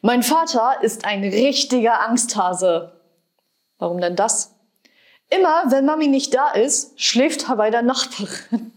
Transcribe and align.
Mein 0.00 0.22
Vater 0.22 0.82
ist 0.82 1.04
ein 1.04 1.22
richtiger 1.22 2.00
Angsthase. 2.00 2.92
Warum 3.78 4.00
denn 4.00 4.16
das? 4.16 4.54
Immer, 5.30 5.64
wenn 5.66 5.84
Mami 5.84 6.08
nicht 6.08 6.34
da 6.34 6.50
ist, 6.50 7.00
schläft 7.00 7.48
Hawaii 7.48 7.68
bei 7.68 7.70
der 7.70 7.82
Nachbarin. 7.82 8.72